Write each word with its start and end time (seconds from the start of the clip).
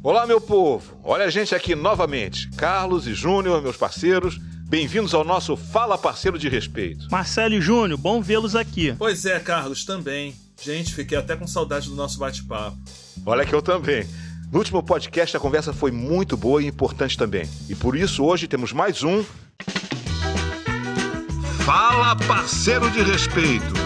Olá, 0.00 0.26
meu 0.26 0.40
povo! 0.40 0.96
Olha 1.02 1.24
a 1.24 1.30
gente 1.30 1.54
aqui 1.54 1.74
novamente. 1.74 2.48
Carlos 2.50 3.06
e 3.08 3.14
Júnior, 3.14 3.60
meus 3.60 3.76
parceiros. 3.76 4.38
Bem-vindos 4.68 5.12
ao 5.12 5.24
nosso 5.24 5.56
Fala 5.56 5.98
Parceiro 5.98 6.38
de 6.38 6.48
Respeito. 6.48 7.08
Marcelo 7.10 7.54
e 7.54 7.60
Júnior, 7.60 7.98
bom 7.98 8.22
vê-los 8.22 8.54
aqui. 8.54 8.94
Pois 8.96 9.24
é, 9.24 9.40
Carlos, 9.40 9.84
também. 9.84 10.36
Gente, 10.62 10.94
fiquei 10.94 11.18
até 11.18 11.34
com 11.34 11.46
saudade 11.48 11.88
do 11.88 11.96
nosso 11.96 12.16
bate-papo. 12.18 12.78
Olha 13.26 13.44
que 13.44 13.52
eu 13.52 13.60
também. 13.60 14.06
No 14.52 14.58
último 14.58 14.82
podcast 14.82 15.36
a 15.36 15.40
conversa 15.40 15.72
foi 15.72 15.90
muito 15.90 16.36
boa 16.36 16.62
e 16.62 16.66
importante 16.66 17.18
também. 17.18 17.48
E 17.68 17.74
por 17.74 17.96
isso 17.96 18.24
hoje 18.24 18.46
temos 18.46 18.72
mais 18.72 19.02
um. 19.02 19.24
Fala 21.64 22.14
Parceiro 22.14 22.88
de 22.90 23.02
Respeito. 23.02 23.77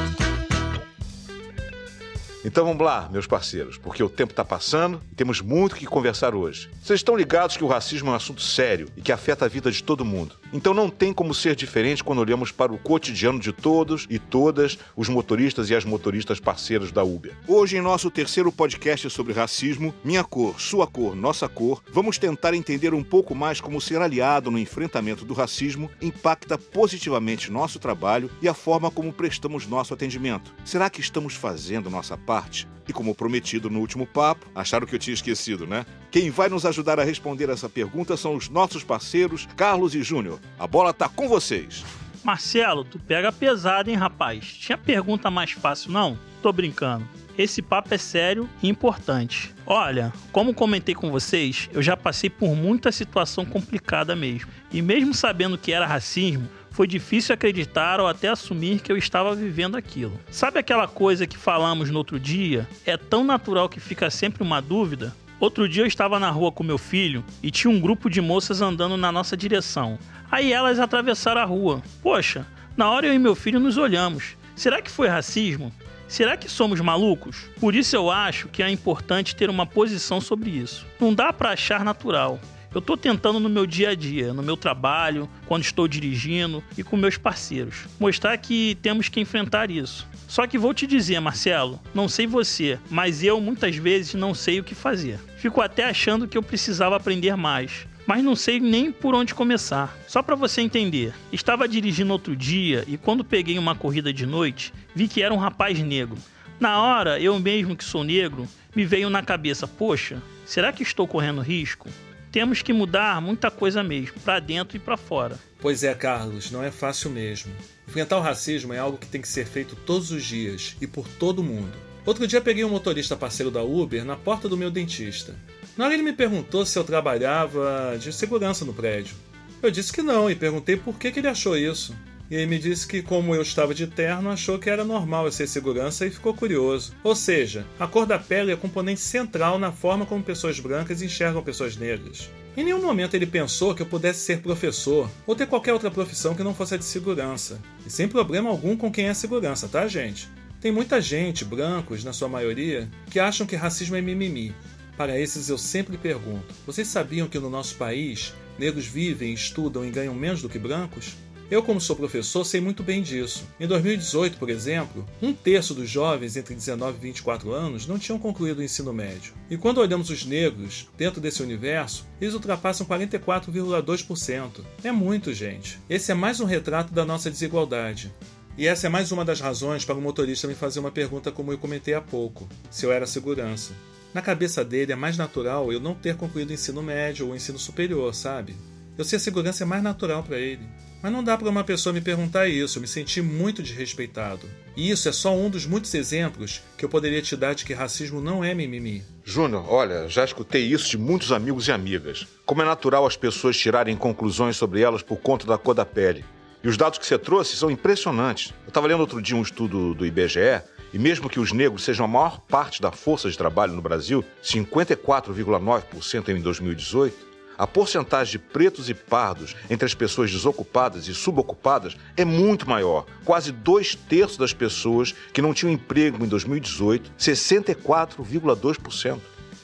Então 2.45 2.65
vamos 2.65 2.85
lá, 2.85 3.09
meus 3.11 3.27
parceiros, 3.27 3.79
porque 3.79 4.03
o 4.03 4.09
tempo 4.09 4.33
está 4.33 4.45
passando 4.45 5.01
e 5.13 5.15
temos 5.15 5.41
muito 5.41 5.77
que 5.77 5.87
conversar 5.87 6.35
hoje. 6.35 6.69
Vocês 6.83 6.99
estão 6.99 7.17
ligados 7.17 7.57
que 7.57 7.63
o 7.63 7.69
racismo 7.69 8.09
é 8.09 8.13
um 8.13 8.17
assunto 8.17 8.43
sério 8.43 8.89
e 8.97 9.01
que 9.01 9.13
afeta 9.13 9.45
a 9.45 9.49
vida 9.49 9.71
de 9.71 9.83
todo 9.83 10.05
mundo. 10.05 10.42
Então 10.53 10.75
não 10.75 10.91
tem 10.91 11.15
como 11.15 11.33
ser 11.33 11.57
diferente 11.57 12.05
quando 12.05 12.19
olhamos 12.19 12.53
para 12.53 12.73
o 12.73 12.79
cotidiano 12.79 13.41
de 13.41 13.53
todos 13.53 14.07
e 14.11 14.19
todas 14.19 14.79
os 14.95 15.09
motoristas 15.09 15.71
e 15.71 15.75
as 15.75 15.85
motoristas 15.85 16.39
parceiros 16.39 16.93
da 16.93 17.03
Uber. 17.03 17.35
Hoje, 17.49 17.79
em 17.79 17.81
nosso 17.81 18.11
terceiro 18.11 18.53
podcast 18.53 19.09
sobre 19.09 19.33
racismo, 19.33 19.95
Minha 20.05 20.23
Cor, 20.23 20.61
Sua 20.61 20.87
Cor, 20.87 21.17
Nossa 21.17 21.49
Cor, 21.49 21.83
vamos 21.91 22.19
tentar 22.19 22.53
entender 22.53 22.93
um 22.93 23.03
pouco 23.03 23.35
mais 23.35 23.63
como 23.63 23.81
ser 23.81 24.03
aliado 24.03 24.51
no 24.51 24.59
enfrentamento 24.59 25.25
do 25.25 25.33
racismo 25.33 25.91
impacta 26.03 26.59
positivamente 26.59 27.51
nosso 27.51 27.79
trabalho 27.79 28.31
e 28.43 28.49
a 28.49 28.53
forma 28.53 28.91
como 28.91 29.13
prestamos 29.13 29.67
nosso 29.67 29.95
atendimento. 29.95 30.55
Será 30.65 30.91
que 30.91 31.01
estamos 31.01 31.35
fazendo 31.35 31.89
nossa 31.89 32.19
parte? 32.19 32.69
E 32.87 32.93
como 32.93 33.15
prometido 33.15 33.71
no 33.71 33.81
último 33.81 34.07
papo, 34.07 34.47
acharam 34.55 34.87
que 34.87 34.95
eu 34.95 34.99
tinha 34.99 35.15
esquecido, 35.15 35.67
né? 35.67 35.87
Quem 36.13 36.29
vai 36.29 36.51
nos 36.51 36.67
ajudar 36.67 37.01
a 37.01 37.05
responder 37.05 37.49
essa 37.49 37.71
pergunta 37.71 38.19
são 38.19 38.37
os 38.37 38.51
nossos 38.51 38.85
parceiros 38.85 39.49
Carlos 39.57 39.95
e 39.95 40.03
Júnior. 40.03 40.39
A 40.59 40.67
bola 40.67 40.93
tá 40.93 41.09
com 41.09 41.27
vocês. 41.27 41.83
Marcelo, 42.23 42.85
tu 42.85 42.99
pega 42.99 43.33
pesado, 43.33 43.89
hein, 43.89 43.97
rapaz? 43.97 44.45
Tinha 44.45 44.77
pergunta 44.77 45.31
mais 45.31 45.53
fácil, 45.53 45.91
não? 45.91 46.19
Tô 46.43 46.53
brincando. 46.53 47.09
Esse 47.39 47.63
papo 47.63 47.95
é 47.95 47.97
sério 47.97 48.47
e 48.63 48.69
importante. 48.69 49.55
Olha, 49.65 50.13
como 50.31 50.53
comentei 50.53 50.95
com 50.95 51.11
vocês, 51.11 51.71
eu 51.73 51.81
já 51.81 51.97
passei 51.97 52.29
por 52.29 52.55
muita 52.55 52.93
situação 52.93 53.47
complicada 53.47 54.15
mesmo. 54.15 54.51
E 54.71 54.83
mesmo 54.83 55.15
sabendo 55.15 55.57
que 55.57 55.73
era 55.73 55.87
racismo, 55.87 56.47
foi 56.73 56.87
difícil 56.87 57.35
acreditar 57.35 58.01
ou 58.01 58.07
até 58.07 58.29
assumir 58.29 58.81
que 58.81 58.93
eu 58.93 58.99
estava 58.99 59.35
vivendo 59.35 59.77
aquilo. 59.77 60.21
Sabe 60.31 60.59
aquela 60.59 60.87
coisa 60.87 61.27
que 61.27 61.39
falamos 61.39 61.91
no 61.91 61.97
outro 61.97 62.21
dia? 62.21 62.69
É 62.85 62.99
tão 62.99 63.25
natural 63.25 63.67
que 63.67 63.81
fica 63.81 64.11
sempre 64.11 64.43
uma 64.43 64.61
dúvida? 64.61 65.15
Outro 65.43 65.69
dia 65.69 65.83
eu 65.83 65.89
estava 65.89 66.21
na 66.21 66.31
rua 66.31 66.53
com 66.53 66.63
meu 66.63 66.79
filho 66.79 67.25
e 67.43 67.51
tinha 67.51 67.69
um 67.69 67.81
grupo 67.81 68.09
de 68.09 68.21
moças 68.21 68.63
andando 68.63 68.97
na 68.97 69.11
nossa 69.11 69.37
direção. 69.37 69.99
Aí 70.31 70.53
elas 70.53 70.79
atravessaram 70.79 71.41
a 71.41 71.45
rua. 71.45 71.83
Poxa, 72.01 72.47
na 72.77 72.89
hora 72.89 73.09
eu 73.09 73.13
e 73.13 73.19
meu 73.19 73.35
filho 73.35 73.59
nos 73.59 73.77
olhamos. 73.77 74.37
Será 74.55 74.81
que 74.81 74.89
foi 74.89 75.09
racismo? 75.09 75.73
Será 76.07 76.37
que 76.37 76.49
somos 76.49 76.81
malucos? 76.81 77.49
Por 77.59 77.75
isso 77.75 77.97
eu 77.97 78.09
acho 78.09 78.47
que 78.51 78.63
é 78.63 78.71
importante 78.71 79.35
ter 79.35 79.51
uma 79.51 79.67
posição 79.67 80.21
sobre 80.21 80.49
isso. 80.49 80.87
Não 81.01 81.13
dá 81.13 81.33
para 81.33 81.51
achar 81.51 81.85
natural. 81.85 82.39
Eu 82.73 82.79
estou 82.79 82.97
tentando 82.97 83.41
no 83.41 83.49
meu 83.49 83.67
dia 83.67 83.91
a 83.91 83.95
dia, 83.97 84.33
no 84.33 84.45
meu 84.45 84.57
trabalho, 84.57 85.29
quando 85.47 85.65
estou 85.65 85.89
dirigindo 85.89 86.63
e 86.79 86.85
com 86.85 86.97
meus 86.97 87.19
parceiros, 87.19 87.87
mostrar 87.99 88.39
que 88.39 88.79
temos 88.81 89.09
que 89.09 89.19
enfrentar 89.19 89.73
isso. 89.73 90.07
Só 90.33 90.47
que 90.47 90.57
vou 90.57 90.73
te 90.73 90.87
dizer, 90.87 91.21
Marcelo, 91.21 91.79
não 91.93 92.09
sei 92.09 92.27
você, 92.27 92.79
mas 92.89 93.23
eu 93.23 93.39
muitas 93.39 93.77
vezes 93.77 94.15
não 94.15 94.33
sei 94.33 94.61
o 94.61 94.65
que 94.65 94.75
fazer. 94.75 95.21
Fico 95.37 95.61
até 95.61 95.85
achando 95.85 96.27
que 96.27 96.39
eu 96.39 96.43
precisava 96.43 96.97
aprender 96.97 97.37
mais, 97.37 97.87
mas 98.07 98.25
não 98.25 98.35
sei 98.35 98.59
nem 98.59 98.91
por 98.91 99.15
onde 99.15 99.35
começar. 99.35 99.95
Só 100.09 100.23
para 100.23 100.35
você 100.35 100.63
entender, 100.63 101.13
estava 101.31 101.69
dirigindo 101.69 102.15
outro 102.15 102.35
dia 102.35 102.83
e 102.89 102.97
quando 102.97 103.23
peguei 103.23 103.59
uma 103.59 103.75
corrida 103.75 104.11
de 104.11 104.25
noite, 104.25 104.73
vi 104.95 105.07
que 105.07 105.23
era 105.23 105.35
um 105.35 105.37
rapaz 105.37 105.79
negro. 105.81 106.17
Na 106.59 106.81
hora, 106.81 107.21
eu 107.21 107.39
mesmo 107.39 107.77
que 107.77 107.85
sou 107.85 108.03
negro, 108.03 108.49
me 108.75 108.87
veio 108.87 109.11
na 109.11 109.23
cabeça: 109.23 109.69
poxa, 109.69 110.23
será 110.47 110.73
que 110.73 110.83
estou 110.83 111.07
correndo 111.07 111.43
risco? 111.43 111.91
temos 112.33 112.63
que 112.63 112.73
mudar 112.73 113.21
muita 113.21 113.51
coisa 113.51 113.85
mesmo, 113.85 114.19
para 114.25 114.41
dentro 114.41 114.79
e 114.79 114.81
para 114.81 114.97
fora. 114.97 115.39
Pois 115.63 115.85
é, 115.85 115.95
Carlos, 115.95 116.51
não 116.51 116.61
é 116.61 116.73
fácil 116.73 117.09
mesmo. 117.09 117.53
Enfrentar 117.87 118.19
o 118.19 118.21
racismo 118.21 118.73
é 118.73 118.79
algo 118.79 118.99
que 118.99 119.07
tem 119.07 119.21
que 119.21 119.29
ser 119.29 119.47
feito 119.47 119.77
todos 119.77 120.11
os 120.11 120.25
dias 120.25 120.77
e 120.81 120.89
por 120.89 121.07
todo 121.07 121.41
mundo. 121.41 121.71
Outro 122.05 122.27
dia 122.27 122.41
peguei 122.41 122.65
um 122.65 122.69
motorista 122.69 123.17
parceiro 123.17 123.49
da 123.49 123.63
Uber 123.63 124.05
na 124.05 124.17
porta 124.17 124.49
do 124.49 124.57
meu 124.57 124.73
dentista. 124.73 125.37
Na 125.77 125.85
hora 125.85 125.95
ele 125.95 126.03
me 126.03 126.13
perguntou 126.13 126.67
se 126.67 126.77
eu 126.77 126.83
trabalhava 126.83 127.97
de 127.97 128.13
segurança 128.13 128.65
no 128.65 128.75
prédio. 128.75 129.15
Eu 129.63 129.71
disse 129.71 129.93
que 129.93 130.03
não 130.03 130.29
e 130.29 130.35
perguntei 130.35 130.77
por 130.77 130.99
que, 130.99 131.13
que 131.13 131.21
ele 131.21 131.29
achou 131.29 131.57
isso. 131.57 131.95
E 132.29 132.35
ele 132.35 132.47
me 132.47 132.59
disse 132.59 132.85
que, 132.85 133.01
como 133.01 133.33
eu 133.33 133.43
estava 133.43 133.73
de 133.73 133.87
terno, 133.87 134.31
achou 134.31 134.59
que 134.59 134.69
era 134.69 134.85
normal 134.85 135.27
eu 135.27 135.33
ser 135.33 135.47
segurança 135.47 136.05
e 136.05 136.11
ficou 136.11 136.35
curioso. 136.35 136.93
Ou 137.05 137.15
seja, 137.15 137.65
a 137.79 137.87
cor 137.87 138.05
da 138.05 138.19
pele 138.19 138.51
é 138.51 138.57
componente 138.57 139.01
central 139.01 139.61
na 139.61 139.71
forma 139.71 140.07
como 140.07 140.25
pessoas 140.25 140.59
brancas 140.59 141.03
enxergam 141.03 141.41
pessoas 141.41 141.77
negras. 141.77 142.29
Em 142.55 142.65
nenhum 142.65 142.83
momento 142.83 143.15
ele 143.15 143.27
pensou 143.27 143.75
que 143.75 143.81
eu 143.81 143.87
pudesse 143.87 144.21
ser 144.21 144.43
professor 144.43 145.11
ou 145.27 145.35
ter 145.35 145.47
qualquer 145.47 145.73
outra 145.73 145.91
profissão 145.91 146.35
que 146.35 146.43
não 146.43 146.55
fosse 146.55 146.75
a 146.75 146.77
de 146.77 146.85
segurança. 146.85 147.59
E 147.87 147.91
sem 147.91 148.07
problema 148.07 148.51
algum 148.51 148.77
com 148.77 148.93
quem 148.93 149.07
é 149.07 149.15
segurança, 149.15 149.67
tá, 149.69 149.89
gente? 149.89 150.29
Tem 150.61 150.71
muita 150.71 151.01
gente, 151.01 151.47
brancos 151.47 152.05
na 152.05 152.13
sua 152.13 152.29
maioria, 152.29 152.91
que 153.11 153.19
acham 153.19 153.47
que 153.47 153.57
racismo 153.57 153.97
é 153.97 154.03
mimimi. 154.03 154.55
Para 154.99 155.19
esses 155.19 155.49
eu 155.49 155.57
sempre 155.57 155.97
pergunto: 155.97 156.55
vocês 156.67 156.89
sabiam 156.89 157.27
que 157.27 157.39
no 157.39 157.49
nosso 157.49 157.75
país 157.77 158.35
negros 158.59 158.87
vivem, 158.87 159.33
estudam 159.33 159.85
e 159.85 159.91
ganham 159.91 160.15
menos 160.15 160.43
do 160.43 160.49
que 160.49 160.59
brancos? 160.59 161.17
Eu, 161.53 161.63
como 161.63 161.83
sou 161.83 161.95
professor, 161.95 162.45
sei 162.47 162.63
muito 162.63 162.83
bem 162.83 163.03
disso. 163.03 163.47
Em 163.61 163.67
2018, 163.67 164.39
por 164.39 164.49
exemplo, 164.49 165.07
um 165.21 165.35
terço 165.35 165.75
dos 165.75 165.87
jovens 165.87 166.35
entre 166.35 166.55
19 166.55 166.97
e 166.97 167.01
24 167.03 167.53
anos 167.53 167.87
não 167.87 167.99
tinham 167.99 168.19
concluído 168.19 168.61
o 168.61 168.63
ensino 168.63 168.91
médio. 168.91 169.35
E 169.51 169.59
quando 169.59 169.77
olhamos 169.77 170.09
os 170.09 170.25
negros 170.25 170.89
dentro 170.97 171.21
desse 171.21 171.43
universo, 171.43 172.07
eles 172.19 172.33
ultrapassam 172.33 172.87
44,2%. 172.87 174.65
É 174.83 174.91
muito, 174.91 175.35
gente. 175.35 175.79
Esse 175.91 176.11
é 176.11 176.15
mais 176.15 176.41
um 176.41 176.47
retrato 176.47 176.95
da 176.95 177.05
nossa 177.05 177.31
desigualdade. 177.31 178.11
E 178.57 178.67
essa 178.67 178.87
é 178.87 178.89
mais 178.89 179.13
uma 179.13 179.23
das 179.23 179.39
razões 179.39 179.85
para 179.85 179.95
o 179.95 180.01
motorista 180.01 180.49
me 180.49 180.55
fazer 180.55 180.81
uma 180.81 180.91
pergunta 180.91 181.31
como 181.31 181.53
eu 181.53 181.59
comentei 181.59 181.93
há 181.93 182.01
pouco: 182.01 182.49
se 182.71 182.87
eu 182.87 182.91
era 182.91 183.07
segurança. 183.07 183.75
Na 184.15 184.23
cabeça 184.23 184.65
dele 184.65 184.93
é 184.93 184.97
mais 184.97 185.19
natural 185.19 185.71
eu 185.71 185.81
não 185.81 185.95
ter 185.95 186.17
concluído 186.17 186.49
o 186.49 186.55
ensino 186.55 186.83
médio 186.83 187.27
ou 187.27 187.33
o 187.33 187.37
ensino 187.37 187.59
superior, 187.59 188.15
sabe? 188.15 188.57
Eu 188.97 189.05
ser 189.05 189.19
segurança 189.19 189.65
é 189.65 189.67
mais 189.67 189.83
natural 189.83 190.23
para 190.23 190.39
ele. 190.39 190.67
Mas 191.03 191.11
não 191.11 191.25
dá 191.25 191.37
para 191.37 191.49
uma 191.49 191.65
pessoa 191.65 191.93
me 191.93 192.01
perguntar 192.01 192.47
isso, 192.47 192.79
eu 192.79 192.81
me 192.81 192.87
senti 192.87 193.21
muito 193.21 193.61
desrespeitado. 193.61 194.49
E 194.77 194.89
isso 194.89 195.09
é 195.09 195.13
só 195.13 195.35
um 195.35 195.51
dos 195.51 195.67
muitos 195.67 195.93
exemplos 195.95 196.63
que 196.79 196.85
eu 196.85 196.89
poderia 196.89 197.21
te 197.21 197.37
dar 197.37 197.55
de 197.55 197.65
que 197.65 197.75
racismo 197.75 198.21
não 198.21 198.45
é 198.45 198.55
mimimi. 198.55 199.03
Júnior, 199.25 199.65
olha, 199.69 200.09
já 200.09 200.25
escutei 200.25 200.65
isso 200.65 200.89
de 200.89 200.97
muitos 200.97 201.33
amigos 201.33 201.67
e 201.67 201.73
amigas. 201.73 202.27
Como 202.47 202.63
é 202.63 202.65
natural 202.65 203.05
as 203.05 203.17
pessoas 203.17 203.59
tirarem 203.59 203.97
conclusões 203.97 204.57
sobre 204.57 204.81
elas 204.81 205.03
por 205.03 205.17
conta 205.17 205.45
da 205.45 205.59
cor 205.59 205.75
da 205.75 205.85
pele. 205.85 206.25
E 206.63 206.69
os 206.69 206.77
dados 206.77 207.01
que 207.01 207.07
você 207.07 207.19
trouxe 207.19 207.57
são 207.57 207.69
impressionantes. 207.69 208.55
Eu 208.63 208.69
estava 208.69 208.87
lendo 208.87 209.01
outro 209.01 209.21
dia 209.21 209.37
um 209.37 209.43
estudo 209.43 209.95
do 209.95 210.07
IBGE 210.07 210.63
e 210.93 210.99
mesmo 210.99 211.29
que 211.29 211.41
os 211.41 211.53
negros 211.53 211.83
sejam 211.83 212.05
a 212.05 212.09
maior 212.09 212.41
parte 212.41 212.81
da 212.81 212.93
força 212.93 213.29
de 213.29 213.37
trabalho 213.37 213.73
no 213.73 213.83
Brasil, 213.83 214.25
54,9% 214.45 216.29
em 216.29 216.41
2018, 216.41 217.32
a 217.63 217.67
porcentagem 217.69 218.33
de 218.33 218.39
pretos 218.41 218.91
e 218.91 218.95
pardos 218.95 219.55
entre 219.71 219.87
as 219.87 219.95
pessoas 219.95 220.33
desocupadas 220.33 221.07
e 221.07 221.15
subocupadas 221.15 221.97
é 222.17 222.25
muito 222.25 222.69
maior. 222.69 223.07
Quase 223.25 223.53
dois 223.53 223.95
terços 223.95 224.37
das 224.37 224.53
pessoas 224.53 225.15
que 225.33 225.41
não 225.41 225.55
tinham 225.55 225.73
emprego 225.73 226.25
em 226.25 226.27
2018, 226.27 227.13
64,2%. 227.17 229.21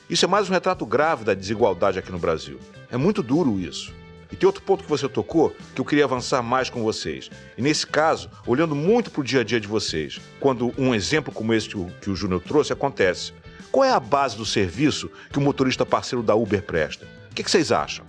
Isso 0.09 0.25
é 0.25 0.29
mais 0.29 0.49
um 0.49 0.53
retrato 0.53 0.87
grave 0.87 1.25
da 1.25 1.35
desigualdade 1.35 1.99
aqui 1.99 2.13
no 2.13 2.21
Brasil. 2.21 2.61
É 2.89 2.97
muito 2.97 3.21
duro 3.21 3.59
isso. 3.59 3.93
E 4.31 4.37
tem 4.37 4.47
outro 4.47 4.63
ponto 4.63 4.85
que 4.85 4.91
você 4.91 5.09
tocou 5.09 5.53
que 5.75 5.81
eu 5.81 5.85
queria 5.85 6.05
avançar 6.05 6.41
mais 6.41 6.71
com 6.71 6.85
vocês. 6.85 7.29
E 7.57 7.63
nesse 7.63 7.85
caso, 7.85 8.31
olhando 8.47 8.77
muito 8.77 9.11
para 9.11 9.23
o 9.23 9.25
dia 9.25 9.41
a 9.41 9.45
dia 9.45 9.59
de 9.59 9.67
vocês, 9.67 10.21
quando 10.39 10.73
um 10.79 10.95
exemplo 10.95 11.35
como 11.35 11.53
esse 11.53 11.69
que 11.69 12.11
o, 12.11 12.15
Júnior 12.15 12.43
trouxe 12.43 12.73
acontece. 12.73 13.33
Qual 13.73 13.85
é 13.85 13.91
a 13.91 13.99
base 13.99 14.37
do 14.37 14.47
serviço 14.47 15.11
que 15.33 15.39
o 15.39 15.43
motorista 15.43 15.85
parceiro 15.85 16.23
da 16.23 16.37
Uber 16.37 16.63
presta? 16.63 17.18
Que, 17.39 17.45
que 17.45 17.51
vocês 17.53 17.71
acham? 17.71 18.05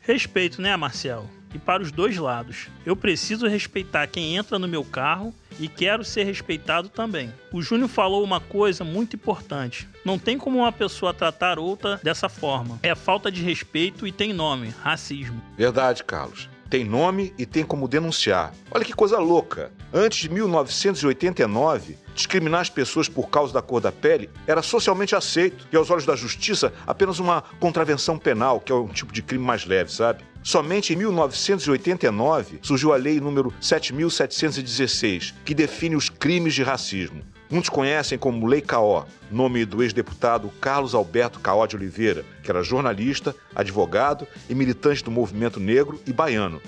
Respeito, 0.00 0.60
né, 0.60 0.76
Marcel? 0.76 1.30
E 1.54 1.58
para 1.58 1.82
os 1.82 1.92
dois 1.92 2.16
lados. 2.16 2.68
Eu 2.84 2.96
preciso 2.96 3.46
respeitar 3.46 4.08
quem 4.08 4.36
entra 4.36 4.58
no 4.58 4.66
meu 4.66 4.82
carro 4.82 5.32
e 5.60 5.68
quero 5.68 6.02
ser 6.02 6.24
respeitado 6.24 6.88
também. 6.88 7.32
O 7.52 7.62
Júnior 7.62 7.88
falou 7.88 8.24
uma 8.24 8.40
coisa 8.40 8.82
muito 8.82 9.14
importante. 9.14 9.88
Não 10.04 10.18
tem 10.18 10.36
como 10.36 10.58
uma 10.58 10.72
pessoa 10.72 11.14
tratar 11.14 11.58
outra 11.58 12.00
dessa 12.02 12.28
forma. 12.28 12.80
É 12.82 12.94
falta 12.94 13.30
de 13.30 13.42
respeito 13.42 14.04
e 14.06 14.10
tem 14.10 14.32
nome: 14.32 14.74
racismo. 14.82 15.40
Verdade, 15.56 16.02
Carlos. 16.02 16.48
Tem 16.72 16.84
nome 16.86 17.34
e 17.36 17.44
tem 17.44 17.62
como 17.62 17.86
denunciar. 17.86 18.54
Olha 18.70 18.82
que 18.82 18.94
coisa 18.94 19.18
louca! 19.18 19.70
Antes 19.92 20.20
de 20.20 20.30
1989, 20.30 21.98
discriminar 22.14 22.62
as 22.62 22.70
pessoas 22.70 23.10
por 23.10 23.28
causa 23.28 23.52
da 23.52 23.60
cor 23.60 23.78
da 23.78 23.92
pele 23.92 24.30
era 24.46 24.62
socialmente 24.62 25.14
aceito 25.14 25.68
e, 25.70 25.76
aos 25.76 25.90
olhos 25.90 26.06
da 26.06 26.16
justiça, 26.16 26.72
apenas 26.86 27.18
uma 27.18 27.42
contravenção 27.60 28.16
penal, 28.18 28.58
que 28.58 28.72
é 28.72 28.74
um 28.74 28.88
tipo 28.88 29.12
de 29.12 29.20
crime 29.20 29.44
mais 29.44 29.66
leve, 29.66 29.92
sabe? 29.92 30.24
Somente 30.42 30.94
em 30.94 30.96
1989 30.96 32.60
surgiu 32.62 32.94
a 32.94 32.96
Lei 32.96 33.20
número 33.20 33.52
7716, 33.60 35.34
que 35.44 35.54
define 35.54 35.94
os 35.94 36.08
crimes 36.08 36.54
de 36.54 36.62
racismo. 36.62 37.22
Muitos 37.52 37.68
conhecem 37.68 38.16
como 38.16 38.46
Lei 38.46 38.62
Caó, 38.62 39.04
nome 39.30 39.66
do 39.66 39.82
ex-deputado 39.82 40.50
Carlos 40.58 40.94
Alberto 40.94 41.38
Caó 41.38 41.66
de 41.66 41.76
Oliveira, 41.76 42.24
que 42.42 42.50
era 42.50 42.62
jornalista, 42.62 43.36
advogado 43.54 44.26
e 44.48 44.54
militante 44.54 45.04
do 45.04 45.10
movimento 45.10 45.60
negro 45.60 46.00
e 46.06 46.14
baiano. 46.14 46.62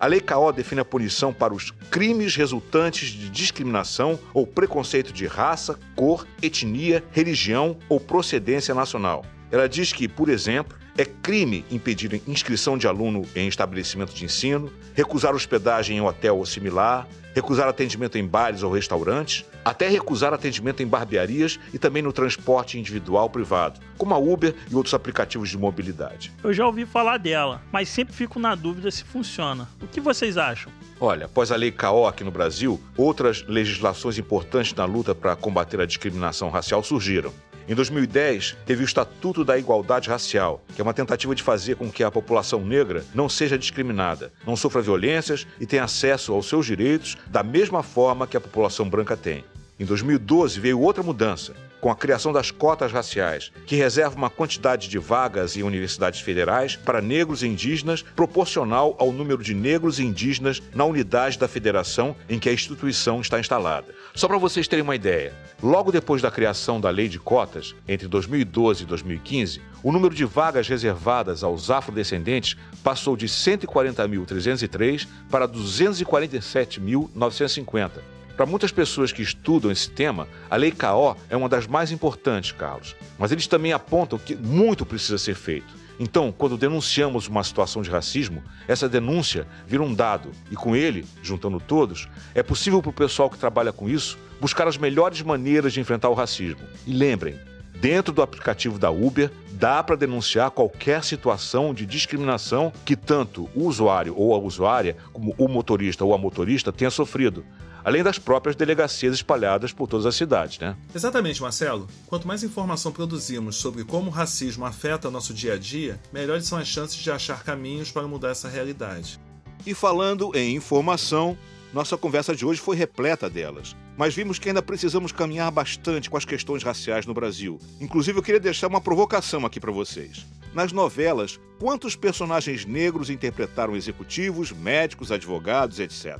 A 0.00 0.06
Lei 0.06 0.18
Caó 0.18 0.50
define 0.50 0.80
a 0.80 0.84
punição 0.84 1.30
para 1.30 1.52
os 1.52 1.70
crimes 1.90 2.36
resultantes 2.36 3.10
de 3.10 3.28
discriminação 3.28 4.18
ou 4.32 4.46
preconceito 4.46 5.12
de 5.12 5.26
raça, 5.26 5.78
cor, 5.94 6.26
etnia, 6.40 7.04
religião 7.12 7.76
ou 7.86 8.00
procedência 8.00 8.74
nacional. 8.74 9.26
Ela 9.52 9.68
diz 9.68 9.92
que, 9.92 10.08
por 10.08 10.30
exemplo, 10.30 10.74
é 10.96 11.04
crime 11.04 11.66
impedir 11.70 12.22
inscrição 12.26 12.78
de 12.78 12.86
aluno 12.86 13.26
em 13.36 13.46
estabelecimento 13.46 14.14
de 14.14 14.24
ensino, 14.24 14.72
recusar 14.94 15.34
hospedagem 15.34 15.98
em 15.98 16.00
hotel 16.00 16.38
ou 16.38 16.46
similar, 16.46 17.06
recusar 17.34 17.68
atendimento 17.68 18.18
em 18.18 18.26
bares 18.26 18.62
ou 18.62 18.72
restaurantes, 18.72 19.44
até 19.64 19.88
recusar 19.88 20.32
atendimento 20.32 20.82
em 20.82 20.86
barbearias 20.86 21.58
e 21.72 21.78
também 21.78 22.02
no 22.02 22.12
transporte 22.12 22.78
individual 22.78 23.28
privado, 23.28 23.80
como 23.96 24.14
a 24.14 24.18
Uber 24.18 24.54
e 24.70 24.74
outros 24.74 24.94
aplicativos 24.94 25.50
de 25.50 25.58
mobilidade. 25.58 26.32
Eu 26.42 26.52
já 26.52 26.66
ouvi 26.66 26.86
falar 26.86 27.18
dela, 27.18 27.62
mas 27.70 27.88
sempre 27.88 28.14
fico 28.14 28.38
na 28.38 28.54
dúvida 28.54 28.90
se 28.90 29.04
funciona. 29.04 29.68
O 29.80 29.86
que 29.86 30.00
vocês 30.00 30.36
acham? 30.36 30.72
Olha, 30.98 31.26
após 31.26 31.50
a 31.50 31.56
Lei 31.56 31.70
CAO 31.70 32.06
aqui 32.06 32.24
no 32.24 32.30
Brasil, 32.30 32.80
outras 32.96 33.44
legislações 33.46 34.18
importantes 34.18 34.74
na 34.74 34.84
luta 34.84 35.14
para 35.14 35.36
combater 35.36 35.80
a 35.80 35.86
discriminação 35.86 36.50
racial 36.50 36.82
surgiram. 36.82 37.32
Em 37.70 37.74
2010, 37.74 38.56
teve 38.66 38.82
o 38.82 38.84
Estatuto 38.84 39.44
da 39.44 39.56
Igualdade 39.56 40.08
Racial, 40.08 40.60
que 40.74 40.80
é 40.80 40.82
uma 40.82 40.92
tentativa 40.92 41.32
de 41.36 41.42
fazer 41.42 41.76
com 41.76 41.88
que 41.88 42.02
a 42.02 42.10
população 42.10 42.64
negra 42.64 43.04
não 43.14 43.28
seja 43.28 43.56
discriminada, 43.56 44.32
não 44.44 44.56
sofra 44.56 44.82
violências 44.82 45.46
e 45.60 45.66
tenha 45.66 45.84
acesso 45.84 46.32
aos 46.32 46.48
seus 46.48 46.66
direitos 46.66 47.16
da 47.30 47.44
mesma 47.44 47.80
forma 47.80 48.26
que 48.26 48.36
a 48.36 48.40
população 48.40 48.90
branca 48.90 49.16
tem. 49.16 49.44
Em 49.80 49.84
2012 49.86 50.60
veio 50.60 50.78
outra 50.78 51.02
mudança, 51.02 51.54
com 51.80 51.90
a 51.90 51.96
criação 51.96 52.34
das 52.34 52.50
cotas 52.50 52.92
raciais, 52.92 53.50
que 53.64 53.76
reserva 53.76 54.14
uma 54.14 54.28
quantidade 54.28 54.90
de 54.90 54.98
vagas 54.98 55.56
em 55.56 55.62
universidades 55.62 56.20
federais 56.20 56.76
para 56.76 57.00
negros 57.00 57.42
e 57.42 57.46
indígenas 57.46 58.02
proporcional 58.02 58.94
ao 58.98 59.10
número 59.10 59.42
de 59.42 59.54
negros 59.54 59.98
e 59.98 60.04
indígenas 60.04 60.62
na 60.74 60.84
unidade 60.84 61.38
da 61.38 61.48
federação 61.48 62.14
em 62.28 62.38
que 62.38 62.50
a 62.50 62.52
instituição 62.52 63.22
está 63.22 63.40
instalada. 63.40 63.94
Só 64.14 64.28
para 64.28 64.36
vocês 64.36 64.68
terem 64.68 64.82
uma 64.82 64.94
ideia, 64.94 65.32
logo 65.62 65.90
depois 65.90 66.20
da 66.20 66.30
criação 66.30 66.78
da 66.78 66.90
lei 66.90 67.08
de 67.08 67.18
cotas, 67.18 67.74
entre 67.88 68.06
2012 68.06 68.82
e 68.82 68.86
2015, 68.86 69.62
o 69.82 69.90
número 69.90 70.14
de 70.14 70.26
vagas 70.26 70.68
reservadas 70.68 71.42
aos 71.42 71.70
afrodescendentes 71.70 72.54
passou 72.84 73.16
de 73.16 73.26
140.303 73.26 75.08
para 75.30 75.48
247.950 75.48 78.09
para 78.36 78.46
muitas 78.46 78.72
pessoas 78.72 79.12
que 79.12 79.22
estudam 79.22 79.70
esse 79.70 79.90
tema, 79.90 80.26
a 80.48 80.56
Lei 80.56 80.70
KO 80.70 81.16
é 81.28 81.36
uma 81.36 81.48
das 81.48 81.66
mais 81.66 81.92
importantes, 81.92 82.52
Carlos. 82.52 82.96
Mas 83.18 83.32
eles 83.32 83.46
também 83.46 83.72
apontam 83.72 84.18
que 84.18 84.34
muito 84.34 84.86
precisa 84.86 85.18
ser 85.18 85.34
feito. 85.34 85.80
Então, 85.98 86.32
quando 86.32 86.56
denunciamos 86.56 87.28
uma 87.28 87.44
situação 87.44 87.82
de 87.82 87.90
racismo, 87.90 88.42
essa 88.66 88.88
denúncia 88.88 89.46
vira 89.66 89.82
um 89.82 89.92
dado 89.92 90.30
e, 90.50 90.56
com 90.56 90.74
ele, 90.74 91.04
juntando 91.22 91.60
todos, 91.60 92.08
é 92.34 92.42
possível 92.42 92.80
para 92.80 92.88
o 92.88 92.94
pessoal 92.94 93.28
que 93.28 93.36
trabalha 93.36 93.70
com 93.70 93.86
isso 93.86 94.18
buscar 94.40 94.66
as 94.66 94.78
melhores 94.78 95.20
maneiras 95.20 95.74
de 95.74 95.80
enfrentar 95.80 96.08
o 96.08 96.14
racismo. 96.14 96.62
E 96.86 96.94
lembrem, 96.94 97.38
dentro 97.74 98.14
do 98.14 98.22
aplicativo 98.22 98.78
da 98.78 98.90
Uber, 98.90 99.30
dá 99.52 99.82
para 99.82 99.94
denunciar 99.94 100.50
qualquer 100.50 101.04
situação 101.04 101.74
de 101.74 101.84
discriminação 101.84 102.72
que 102.82 102.96
tanto 102.96 103.50
o 103.54 103.64
usuário 103.64 104.14
ou 104.16 104.34
a 104.34 104.38
usuária, 104.38 104.96
como 105.12 105.34
o 105.36 105.48
motorista 105.48 106.02
ou 106.02 106.14
a 106.14 106.18
motorista, 106.18 106.72
tenha 106.72 106.90
sofrido 106.90 107.44
além 107.84 108.02
das 108.02 108.18
próprias 108.18 108.56
delegacias 108.56 109.14
espalhadas 109.14 109.72
por 109.72 109.88
todas 109.88 110.06
as 110.06 110.14
cidades, 110.14 110.58
né? 110.58 110.76
Exatamente, 110.94 111.42
Marcelo. 111.42 111.86
Quanto 112.06 112.26
mais 112.26 112.42
informação 112.42 112.92
produzimos 112.92 113.56
sobre 113.56 113.84
como 113.84 114.08
o 114.08 114.12
racismo 114.12 114.64
afeta 114.64 115.10
nosso 115.10 115.34
dia 115.34 115.54
a 115.54 115.58
dia, 115.58 116.00
melhores 116.12 116.46
são 116.46 116.58
as 116.58 116.68
chances 116.68 116.96
de 116.96 117.10
achar 117.10 117.42
caminhos 117.42 117.90
para 117.90 118.06
mudar 118.06 118.30
essa 118.30 118.48
realidade. 118.48 119.18
E 119.66 119.74
falando 119.74 120.32
em 120.34 120.56
informação, 120.56 121.36
nossa 121.72 121.96
conversa 121.96 122.34
de 122.34 122.44
hoje 122.44 122.60
foi 122.60 122.76
repleta 122.76 123.28
delas. 123.28 123.76
Mas 123.96 124.14
vimos 124.14 124.38
que 124.38 124.48
ainda 124.48 124.62
precisamos 124.62 125.12
caminhar 125.12 125.50
bastante 125.50 126.08
com 126.08 126.16
as 126.16 126.24
questões 126.24 126.62
raciais 126.62 127.04
no 127.06 127.12
Brasil. 127.12 127.58
Inclusive, 127.80 128.18
eu 128.18 128.22
queria 128.22 128.40
deixar 128.40 128.66
uma 128.66 128.80
provocação 128.80 129.44
aqui 129.44 129.60
para 129.60 129.70
vocês. 129.70 130.26
Nas 130.54 130.72
novelas, 130.72 131.38
quantos 131.60 131.94
personagens 131.94 132.64
negros 132.64 133.10
interpretaram 133.10 133.76
executivos, 133.76 134.50
médicos, 134.50 135.12
advogados, 135.12 135.78
etc? 135.78 136.18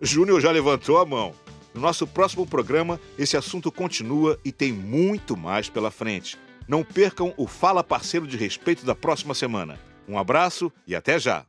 Júnior 0.00 0.40
já 0.40 0.50
levantou 0.50 0.98
a 0.98 1.04
mão. 1.04 1.34
No 1.74 1.80
nosso 1.80 2.06
próximo 2.06 2.46
programa, 2.46 2.98
esse 3.18 3.36
assunto 3.36 3.70
continua 3.70 4.38
e 4.44 4.50
tem 4.50 4.72
muito 4.72 5.36
mais 5.36 5.68
pela 5.68 5.90
frente. 5.90 6.38
Não 6.66 6.82
percam 6.82 7.34
o 7.36 7.46
Fala 7.46 7.84
Parceiro 7.84 8.26
de 8.26 8.36
Respeito 8.36 8.84
da 8.84 8.94
próxima 8.94 9.34
semana. 9.34 9.78
Um 10.08 10.18
abraço 10.18 10.72
e 10.86 10.96
até 10.96 11.18
já! 11.18 11.44